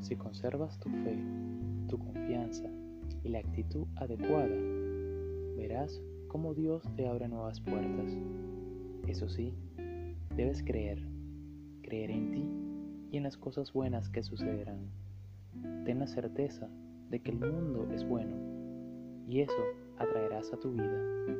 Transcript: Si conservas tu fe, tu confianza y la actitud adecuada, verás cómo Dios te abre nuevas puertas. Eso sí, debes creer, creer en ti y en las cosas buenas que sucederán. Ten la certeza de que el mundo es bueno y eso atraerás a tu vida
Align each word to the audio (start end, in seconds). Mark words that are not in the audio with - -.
Si 0.00 0.16
conservas 0.16 0.78
tu 0.78 0.88
fe, 0.88 1.18
tu 1.88 1.98
confianza 1.98 2.68
y 3.22 3.28
la 3.28 3.40
actitud 3.40 3.86
adecuada, 3.96 4.56
verás 5.56 6.00
cómo 6.28 6.54
Dios 6.54 6.82
te 6.96 7.08
abre 7.08 7.28
nuevas 7.28 7.60
puertas. 7.60 8.16
Eso 9.06 9.28
sí, 9.28 9.54
debes 10.36 10.62
creer, 10.62 11.02
creer 11.82 12.10
en 12.10 12.30
ti 12.30 12.48
y 13.10 13.16
en 13.16 13.24
las 13.24 13.36
cosas 13.36 13.72
buenas 13.72 14.08
que 14.08 14.22
sucederán. 14.22 14.90
Ten 15.84 15.98
la 15.98 16.06
certeza 16.06 16.68
de 17.10 17.20
que 17.20 17.30
el 17.30 17.40
mundo 17.40 17.88
es 17.92 18.06
bueno 18.06 18.36
y 19.28 19.40
eso 19.40 19.62
atraerás 19.98 20.52
a 20.52 20.58
tu 20.58 20.72
vida 20.72 21.37